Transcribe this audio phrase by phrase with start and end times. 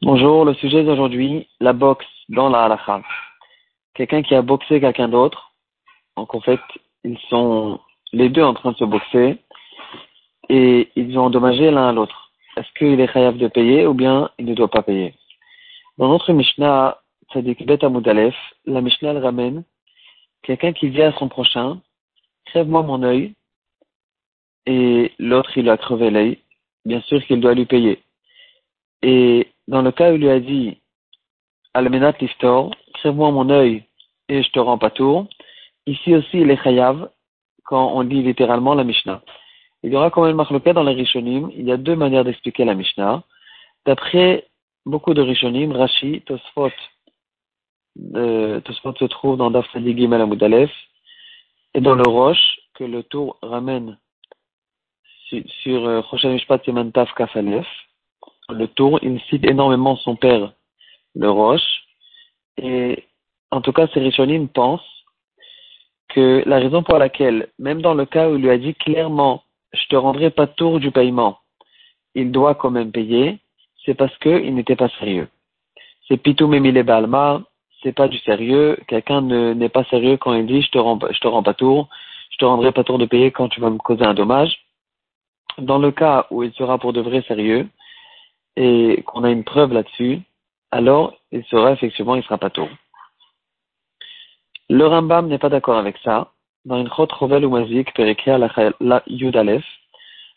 [0.00, 3.02] Bonjour, le sujet d'aujourd'hui, la boxe dans la halakha.
[3.94, 5.52] Quelqu'un qui a boxé quelqu'un d'autre,
[6.16, 6.60] donc en fait,
[7.04, 7.78] ils sont
[8.14, 9.36] les deux en train de se boxer
[10.48, 12.30] et ils ont endommagé l'un à l'autre.
[12.56, 15.14] Est-ce qu'il est chayav de payer ou bien il ne doit pas payer?
[15.98, 16.96] Dans notre Mishnah,
[17.32, 19.62] Tzadik Bet Aleph, la Mishnah ramène
[20.42, 21.80] quelqu'un qui dit à son prochain,
[22.46, 23.34] crève-moi mon œil,
[24.66, 26.38] et l'autre il a crevé l'œil,
[26.84, 28.02] bien sûr qu'il doit lui payer.
[29.02, 30.78] Et dans le cas où il lui a dit,
[31.74, 33.84] Almenat Liftor, crève-moi mon œil
[34.28, 35.26] et je te rends pas tour,
[35.86, 37.10] ici aussi il est chayav
[37.64, 39.22] quand on dit littéralement la Mishnah.
[39.82, 42.64] Il y aura quand même marqué dans les Rishonim, il y a deux manières d'expliquer
[42.64, 43.22] la Mishnah.
[43.84, 44.46] D'après
[44.86, 46.70] beaucoup de Rishonim, Rashi, Tosfot,
[48.14, 50.70] euh, Tosfot se trouve dans Daf Gimel Amudalef,
[51.74, 53.98] et dans le Roche, que le tour ramène
[55.28, 56.62] sur Choshen Mishpat.
[58.50, 60.52] Le tour, il cite énormément son père,
[61.14, 61.84] le Roche,
[62.56, 63.04] et
[63.50, 65.04] en tout cas, ces Rishonim pensent
[66.08, 69.42] que la raison pour laquelle, même dans le cas où il lui a dit clairement,
[69.72, 71.38] je te rendrai pas tour du paiement,
[72.14, 73.38] il doit quand même payer,
[73.84, 75.28] c'est parce qu'il n'était pas sérieux.
[76.06, 77.42] C'est Pitou Memile Balma,
[77.82, 78.78] c'est pas du sérieux.
[78.88, 81.88] Quelqu'un n'est pas sérieux quand il dit je te rends, je te rends pas tour,
[82.30, 84.63] je te rendrai pas tour de payer quand tu vas me causer un dommage.
[85.58, 87.68] Dans le cas où il sera pour de vrai sérieux
[88.56, 90.20] et qu'on a une preuve là-dessus,
[90.70, 92.68] alors il sera effectivement, il sera pas tour.
[94.68, 96.32] Le Rambam n'est pas d'accord avec ça.
[96.64, 99.64] Dans une Chot Rovel ou Mazik, la Yud Aleph,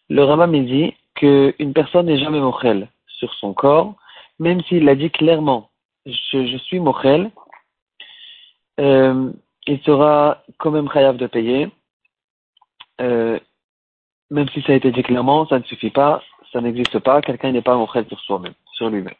[0.09, 3.95] le Rambam il dit qu'une personne n'est jamais mochel sur son corps,
[4.39, 5.69] même s'il l'a dit clairement,
[6.05, 7.31] je, je suis mochel,
[8.79, 9.31] euh,
[9.65, 11.69] il sera quand même chayav de payer,
[13.01, 13.39] euh,
[14.29, 17.51] même si ça a été dit clairement, ça ne suffit pas, ça n'existe pas, quelqu'un
[17.51, 19.13] n'est pas mochel sur soi-même, sur lui-même.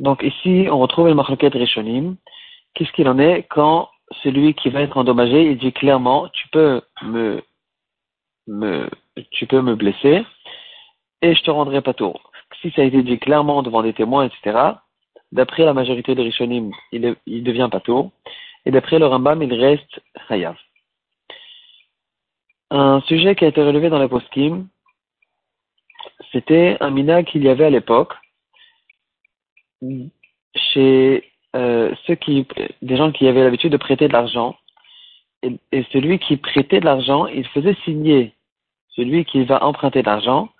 [0.00, 2.16] Donc ici, on retrouve le machloket Rishonim,
[2.74, 3.88] qu'est-ce qu'il en est quand
[4.22, 7.42] celui qui va être endommagé, il dit clairement, tu peux me,
[8.46, 8.88] me,
[9.30, 10.24] tu peux me blesser
[11.22, 12.30] et je te rendrai pas tour.
[12.62, 14.58] Si ça a été dit clairement devant des témoins, etc.,
[15.32, 18.10] d'après la majorité des Rishonim, il, devient pas tour.
[18.64, 20.56] Et d'après le Rambam, il reste chayav.
[22.70, 24.68] Un sujet qui a été relevé dans la poskim,
[26.32, 28.14] c'était un mina qu'il y avait à l'époque
[30.54, 31.24] chez
[31.56, 32.46] euh, ceux qui,
[32.82, 34.56] des gens qui avaient l'habitude de prêter de l'argent,
[35.42, 35.58] et,
[35.92, 38.34] celui qui prêtait de l'argent, il faisait signer
[38.90, 40.50] celui qui va emprunter de l'argent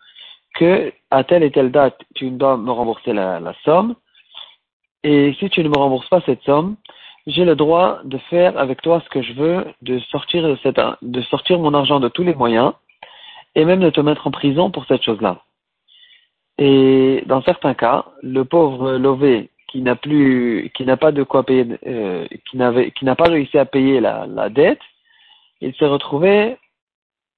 [0.54, 3.96] que à telle et telle date, tu dois me rembourser la somme,
[5.04, 6.76] et si tu ne me rembourses pas cette somme,
[7.28, 10.80] j'ai le droit de faire avec toi ce que je veux, de sortir, de, cette,
[11.02, 12.72] de sortir mon argent de tous les moyens,
[13.54, 15.42] et même de te mettre en prison pour cette chose-là.
[16.56, 21.44] Et dans certains cas, le pauvre Lové qui n'a plus, qui n'a pas de quoi
[21.44, 24.80] payer, euh, qui n'avait, qui n'a pas réussi à payer la, la dette,
[25.60, 26.56] il s'est retrouvé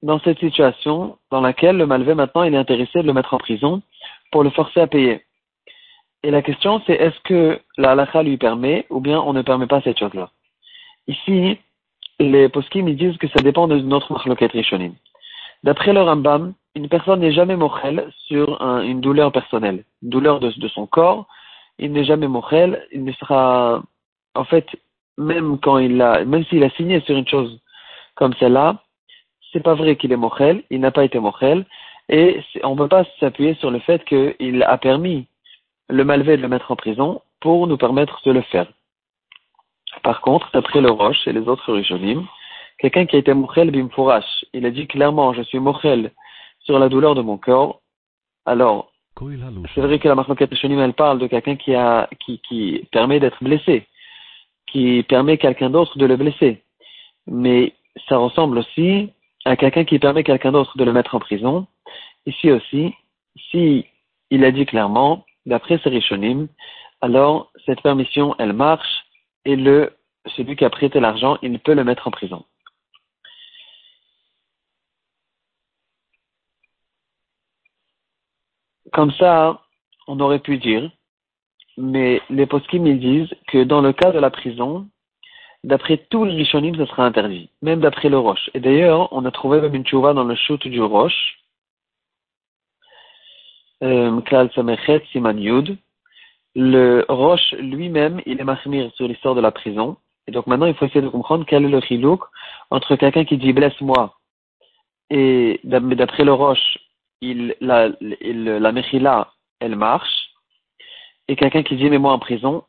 [0.02, 3.38] dans cette situation dans laquelle le malvé maintenant il est intéressé de le mettre en
[3.38, 3.82] prison
[4.30, 5.24] pour le forcer à payer.
[6.22, 9.66] Et la question c'est est-ce que la halakha lui permet ou bien on ne permet
[9.66, 10.30] pas cette chose-là?
[11.08, 11.58] Ici,
[12.18, 14.94] les poskim ils disent que ça dépend de notre marloquette rishonim.
[15.62, 20.68] D'après le Rambam, une personne n'est jamais mochel sur une douleur personnelle, douleur de, de
[20.68, 21.26] son corps,
[21.78, 23.82] il n'est jamais mochel, il ne sera,
[24.34, 24.66] en fait,
[25.18, 27.58] même quand il a, même s'il a signé sur une chose
[28.14, 28.82] comme celle-là,
[29.52, 31.66] c'est pas vrai qu'il est mochel, il n'a pas été mochel,
[32.08, 35.26] et on ne peut pas s'appuyer sur le fait qu'il a permis
[35.90, 38.66] le malvé de le mettre en prison pour nous permettre de le faire.
[40.02, 42.26] Par contre, d'après le Roche et les autres Rishonim,
[42.78, 46.12] quelqu'un qui a été mochel bimfourash, il a dit clairement, je suis mochel
[46.60, 47.80] sur la douleur de mon corps,
[48.46, 48.90] alors
[49.74, 53.20] c'est vrai que la marque Shonim, elle parle de quelqu'un qui, a, qui, qui permet
[53.20, 53.86] d'être blessé,
[54.66, 56.62] qui permet quelqu'un d'autre de le blesser.
[57.26, 57.74] Mais
[58.08, 59.10] ça ressemble aussi
[59.44, 61.66] à quelqu'un qui permet quelqu'un d'autre de le mettre en prison.
[62.24, 62.94] Ici aussi,
[63.50, 63.86] si
[64.30, 66.48] il a dit clairement, d'après Rishonim,
[67.00, 69.04] alors cette permission, elle marche
[69.44, 69.96] et le,
[70.36, 72.44] celui qui a prêté l'argent, il peut le mettre en prison.
[78.92, 79.62] Comme ça,
[80.08, 80.90] on aurait pu dire,
[81.76, 84.88] mais les poskim ils disent que dans le cas de la prison,
[85.64, 88.50] d'après tous les rishonim, ce sera interdit, même d'après le roche.
[88.54, 91.39] Et d'ailleurs, on a trouvé même une dans le shoot du roche,
[96.54, 99.96] le roche lui-même, il est mahmir sur l'histoire de la prison.
[100.26, 102.22] Et donc maintenant, il faut essayer de comprendre quel est le chilouk
[102.70, 104.14] entre quelqu'un qui dit blesse-moi
[105.10, 106.78] et d'après le roche,
[107.20, 110.30] il, la, il, la Mechila, elle marche,
[111.28, 112.64] et quelqu'un qui dit, mais moi en prison,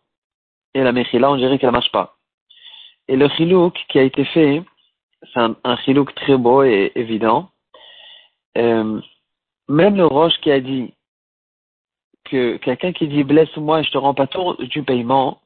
[0.73, 2.17] et la Mechila, on dirait qu'elle marche pas.
[3.07, 4.63] Et le chilouk qui a été fait,
[5.33, 5.77] c'est un, un
[6.15, 7.49] très beau et évident.
[8.57, 8.99] Euh,
[9.67, 10.93] même le Roche qui a dit
[12.31, 15.41] que quelqu'un qui dit blesse-moi et je te rends pas tour du paiement,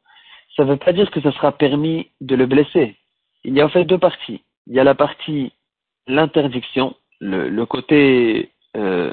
[0.55, 2.95] ça ne veut pas dire que ça sera permis de le blesser.
[3.43, 4.41] Il y a en fait deux parties.
[4.67, 5.51] Il y a la partie
[6.07, 9.11] l'interdiction, le, côté euh,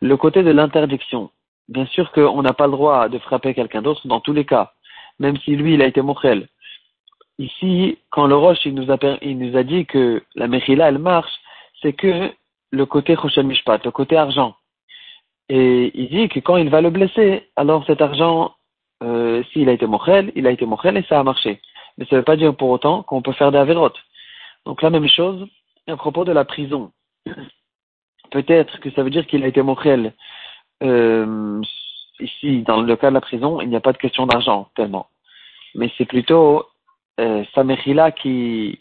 [0.00, 1.30] le côté de l'interdiction.
[1.68, 4.72] Bien sûr qu'on n'a pas le droit de frapper quelqu'un d'autre dans tous les cas,
[5.18, 6.48] même si lui il a été morel.
[7.38, 11.34] Ici, quand le Roche nous a, il nous a dit que la Mechila elle marche,
[11.82, 12.32] c'est que
[12.70, 14.54] le côté Rochel Mishpat, le côté argent.
[15.48, 18.54] Et il dit que quand il va le blesser, alors cet argent,
[19.02, 21.60] euh, s'il a été mochel, il a été mochel et ça a marché.
[21.98, 23.98] Mais ça ne veut pas dire pour autant qu'on peut faire des avérotes.
[24.64, 25.46] Donc la même chose
[25.86, 26.90] à propos de la prison.
[28.30, 30.12] Peut-être que ça veut dire qu'il a été mochel.
[30.82, 31.62] Euh,
[32.18, 35.06] ici, dans le cas de la prison, il n'y a pas de question d'argent tellement.
[35.74, 36.66] Mais c'est plutôt
[37.20, 38.80] euh, sa mechila qui,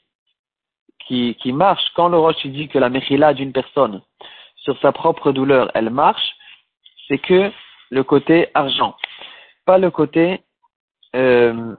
[1.06, 1.84] qui, qui marche.
[1.96, 4.02] Quand le roche dit que la mechila d'une personne
[4.58, 6.36] sur sa propre douleur, elle marche,
[7.07, 7.52] c'est que
[7.90, 8.96] le côté argent,
[9.66, 10.42] pas le côté
[11.16, 11.75] euh,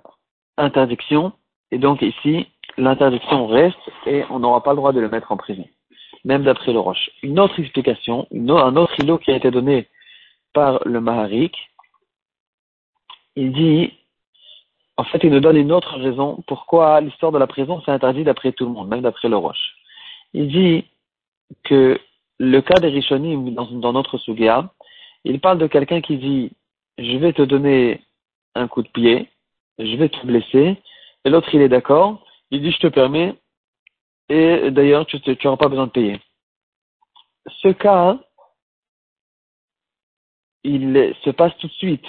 [0.57, 1.33] interdiction.
[1.71, 2.47] Et donc ici,
[2.79, 5.67] l'interdiction reste et on n'aura pas le droit de le mettre en prison,
[6.25, 7.11] même d'après le Roche.
[7.23, 9.89] Une autre explication, un autre îlot qui a été donné
[10.53, 11.55] par le Maharik,
[13.35, 13.93] il dit,
[14.97, 18.25] en fait, il nous donne une autre raison pourquoi l'histoire de la prison c'est interdit
[18.25, 19.77] d'après tout le monde, même d'après le Roche.
[20.33, 20.85] Il dit
[21.65, 22.01] que
[22.39, 24.71] le cas des Rishonim dans, dans notre Sugia,
[25.25, 26.53] il parle de quelqu'un qui dit
[26.99, 28.03] je vais te donner
[28.55, 29.29] un coup de pied,
[29.79, 30.77] je vais te blesser,
[31.25, 33.35] et l'autre il est d'accord, il dit je te permets,
[34.29, 36.21] et d'ailleurs tu n'auras pas besoin de payer.
[37.63, 38.19] Ce cas,
[40.65, 42.05] il se passe tout de suite.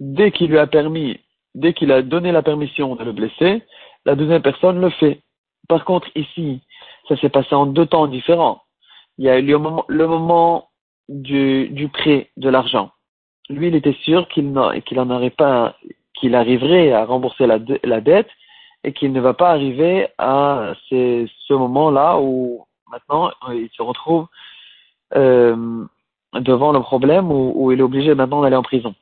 [0.00, 1.20] Dès qu'il lui a permis,
[1.54, 3.62] dès qu'il a donné la permission de le blesser,
[4.04, 5.22] la deuxième personne le fait.
[5.68, 6.60] Par contre, ici,
[7.08, 8.62] ça s'est passé en deux temps différents.
[9.18, 10.65] Il y a eu le moment, le moment
[11.08, 12.90] du, du prêt de l'argent.
[13.48, 14.52] Lui, il était sûr qu'il
[14.84, 15.76] qu'il en aurait pas,
[16.14, 18.28] qu'il arriverait à rembourser la, la dette
[18.84, 24.26] et qu'il ne va pas arriver à ces, ce moment-là où maintenant il se retrouve
[25.14, 25.84] euh,
[26.34, 28.94] devant le problème où, où, il est obligé maintenant d'aller en prison.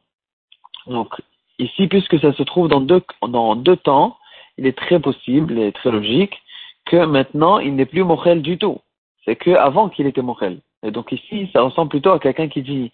[0.86, 1.14] Donc
[1.58, 4.16] ici, puisque ça se trouve dans deux, dans deux temps,
[4.58, 6.40] il est très possible et très logique
[6.86, 8.80] que maintenant il n'est plus morel du tout.
[9.24, 10.60] C'est que avant qu'il était morel.
[10.90, 12.92] Donc ici, ça ressemble plutôt à quelqu'un qui dit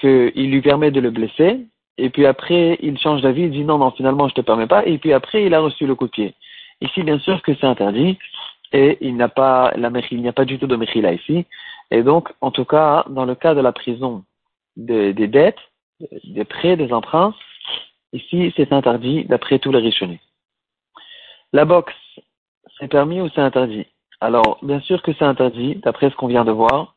[0.00, 1.66] qu'il lui permet de le blesser,
[1.98, 4.84] et puis après, il change d'avis, il dit non, non, finalement, je te permets pas,
[4.86, 6.34] et puis après, il a reçu le coup de pied.
[6.80, 8.18] Ici, bien sûr que c'est interdit,
[8.72, 11.46] et il n'a pas, la il n'y a pas du tout de là ici.
[11.90, 14.24] Et donc, en tout cas, dans le cas de la prison
[14.76, 15.60] des, des dettes,
[16.24, 17.34] des prêts, des emprunts,
[18.12, 20.20] ici, c'est interdit d'après tous les richonnés.
[21.52, 21.94] La boxe,
[22.78, 23.86] c'est permis ou c'est interdit?
[24.20, 26.94] Alors, bien sûr que c'est interdit, d'après ce qu'on vient de voir,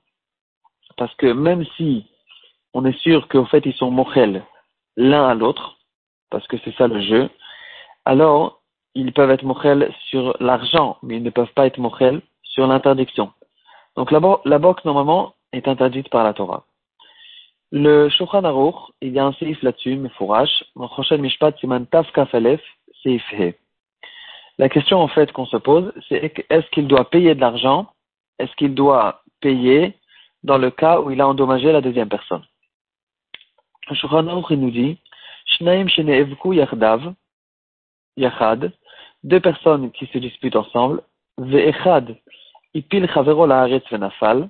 [0.97, 2.05] parce que même si
[2.73, 4.43] on est sûr qu'au fait ils sont mochel
[4.97, 5.77] l'un à l'autre,
[6.29, 7.29] parce que c'est ça le jeu,
[8.05, 8.61] alors
[8.93, 13.31] ils peuvent être mochel sur l'argent, mais ils ne peuvent pas être mochel sur l'interdiction.
[13.95, 16.65] Donc la, la boxe normalement est interdite par la Torah.
[17.71, 22.61] Le Shulchan Aruch, il y a un séif là-dessus, mais fourrage, Mishpat Siman Taf Kafalef,
[24.57, 27.87] La question en fait qu'on se pose, c'est est-ce qu'il doit payer de l'argent?
[28.39, 29.97] Est-ce qu'il doit payer
[30.45, 32.43] dans le cas où il a endommagé la deuxième personne.
[33.89, 34.97] Le nous dit,
[39.23, 41.01] deux personnes qui se disputent ensemble,
[41.39, 42.15] Ve'echad,
[42.75, 44.49] Ipil Chavero Laaretz Venafal,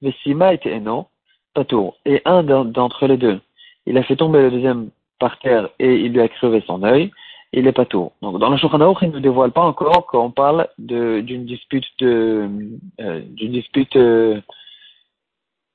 [0.00, 1.08] Ve'sima et Eno,
[1.52, 1.96] Patour.
[2.06, 3.40] Et un d'entre les deux,
[3.86, 7.10] il a fait tomber le deuxième par terre et il lui a crevé son œil,
[7.52, 8.12] il est patour.
[8.22, 12.48] Donc dans le Shulchan il ne dévoile pas encore qu'on parle d'une dispute de,
[13.00, 14.40] euh, d'une dispute euh,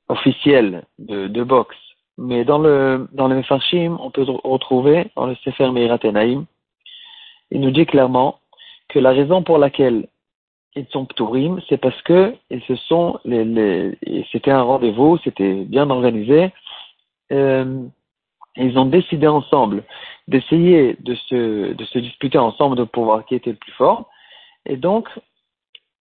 [0.09, 1.77] officiel de, boxe.
[2.17, 5.99] Mais dans le dans le Mefarshim, on peut retrouver dans le Sefer Meirat
[7.51, 8.39] il nous dit clairement
[8.89, 10.07] que la raison pour laquelle
[10.75, 13.19] ils sont ptourim, c'est parce que ils se sont
[14.31, 16.51] c'était un rendez-vous, c'était bien organisé.
[17.31, 17.83] Euh,
[18.55, 19.83] ils ont décidé ensemble
[20.27, 24.09] d'essayer de se de se disputer ensemble de pouvoir qui était le plus fort.
[24.65, 25.07] Et donc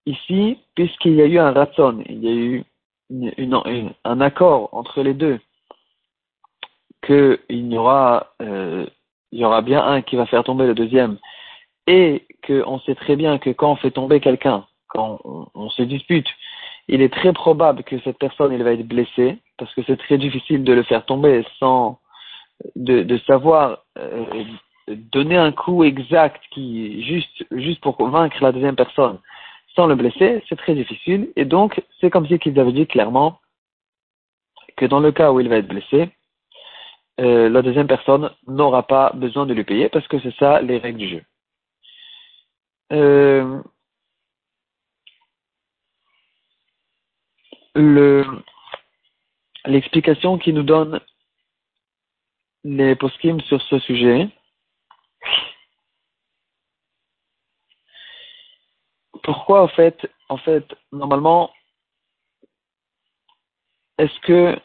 [0.07, 2.65] ici, puisqu'il y a eu un ratson, il y a eu
[3.11, 5.41] une, un accord entre les deux
[7.07, 7.39] qu'il
[7.73, 8.87] y aura euh,
[9.33, 11.19] il y aura bien un qui va faire tomber le deuxième
[11.87, 15.21] et qu'on sait très bien que quand on fait tomber quelqu'un, quand
[15.55, 16.27] on, se dispute,
[16.87, 20.19] il est très probable que cette personne il va être blessée parce que c'est très
[20.19, 21.99] difficile de le faire tomber sans
[22.77, 24.25] de, savoir euh,
[24.89, 29.19] donner un coup exact qui juste juste pour convaincre la deuxième personne
[29.75, 33.41] sans le blesser, c'est très difficile et donc c'est comme si qu'ils avaient dit clairement
[34.77, 36.11] que dans le cas où il va être blessé,
[37.21, 40.79] euh, la deuxième personne n'aura pas besoin de lui payer parce que c'est ça les
[40.79, 41.23] règles du jeu.
[42.93, 43.61] Euh,
[47.75, 48.25] le
[49.67, 51.01] l'explication qui nous donne
[52.65, 54.29] les poskim sur ce sujet.
[59.29, 61.51] Pourquoi en fait, en fait, normalement,
[63.99, 64.59] est-ce que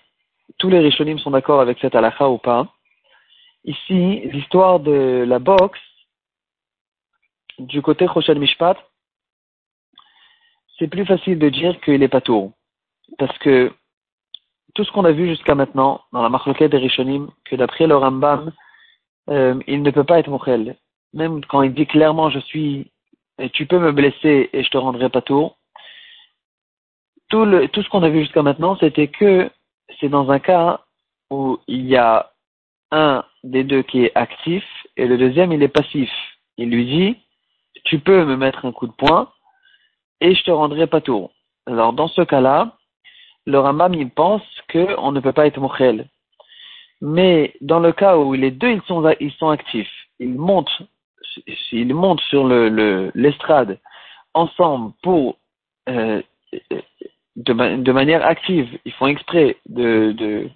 [0.57, 2.73] tous les Rishonim sont d'accord avec cette halakha ou pas?
[3.65, 5.81] Ici, l'histoire de la boxe,
[7.59, 8.77] du côté Choshen Mishpat,
[10.79, 12.53] c'est plus facile de dire qu'il est pas tout.
[13.17, 13.69] Parce que
[14.75, 17.97] tout ce qu'on a vu jusqu'à maintenant dans la marloquette des Rishonim, que d'après le
[17.97, 18.53] Rambam,
[19.29, 20.77] euh, il ne peut pas être mochel.
[21.11, 22.92] Même quand il dit clairement je suis,
[23.39, 25.57] et tu peux me blesser et je te rendrai pas tour.
[27.29, 29.49] Tout, tout ce qu'on a vu jusqu'à maintenant, c'était que
[29.99, 30.81] c'est dans un cas
[31.29, 32.31] où il y a
[32.91, 34.63] un des deux qui est actif
[34.97, 36.11] et le deuxième il est passif.
[36.57, 37.17] Il lui dit
[37.85, 39.31] tu peux me mettre un coup de poing
[40.21, 41.31] et je te rendrai pas tour.
[41.65, 42.77] Alors dans ce cas-là,
[43.45, 46.07] le Rambam il pense qu'on ne peut pas être mochel.
[47.01, 50.81] Mais dans le cas où les deux ils sont, ils sont actifs, ils montent,
[51.71, 53.79] ils montent sur le, l'estrade
[54.33, 55.37] ensemble pour
[55.89, 56.21] euh,
[57.35, 60.49] de, manière active, ils font exprès de,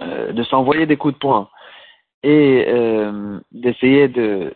[0.00, 1.48] euh, s'envoyer des coups de poing
[2.22, 4.54] et euh, d'essayer de,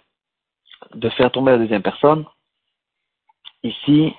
[1.16, 2.24] faire tomber la deuxième personne.
[3.62, 4.14] Ici,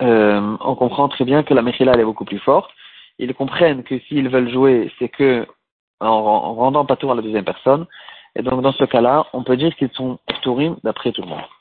[0.00, 2.70] on comprend très bien que la Mechila est beaucoup plus forte.
[3.18, 5.46] Ils comprennent que s'ils veulent jouer, c'est que
[6.00, 7.86] en, rendant pas tour à la deuxième personne.
[8.36, 11.46] Et donc dans ce cas-là, on peut dire qu'ils sont tourim d'après tout le monde.